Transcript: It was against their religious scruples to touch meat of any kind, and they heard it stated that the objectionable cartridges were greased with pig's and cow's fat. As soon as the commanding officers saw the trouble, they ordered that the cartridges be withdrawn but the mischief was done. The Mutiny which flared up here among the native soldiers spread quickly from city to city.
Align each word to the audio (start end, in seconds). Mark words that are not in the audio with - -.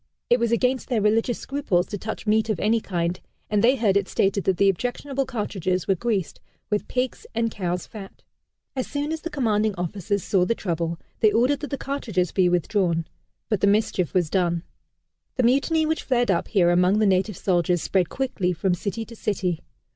It 0.31 0.39
was 0.39 0.51
against 0.51 0.87
their 0.89 0.99
religious 0.99 1.37
scruples 1.37 1.85
to 1.85 1.97
touch 1.99 2.25
meat 2.25 2.49
of 2.49 2.59
any 2.59 2.79
kind, 2.81 3.19
and 3.51 3.63
they 3.63 3.75
heard 3.75 3.95
it 3.95 4.07
stated 4.09 4.45
that 4.45 4.57
the 4.57 4.67
objectionable 4.67 5.27
cartridges 5.27 5.87
were 5.87 5.93
greased 5.93 6.39
with 6.71 6.87
pig's 6.87 7.27
and 7.35 7.51
cow's 7.51 7.85
fat. 7.85 8.23
As 8.75 8.87
soon 8.87 9.11
as 9.11 9.21
the 9.21 9.29
commanding 9.29 9.75
officers 9.75 10.23
saw 10.23 10.43
the 10.43 10.55
trouble, 10.55 10.97
they 11.19 11.31
ordered 11.31 11.59
that 11.59 11.69
the 11.69 11.77
cartridges 11.77 12.31
be 12.31 12.49
withdrawn 12.49 13.05
but 13.47 13.61
the 13.61 13.67
mischief 13.67 14.11
was 14.15 14.31
done. 14.31 14.63
The 15.35 15.43
Mutiny 15.43 15.85
which 15.85 16.01
flared 16.01 16.31
up 16.31 16.47
here 16.47 16.71
among 16.71 16.97
the 16.97 17.05
native 17.05 17.37
soldiers 17.37 17.83
spread 17.83 18.09
quickly 18.09 18.53
from 18.53 18.73
city 18.73 19.05
to 19.05 19.15
city. 19.15 19.59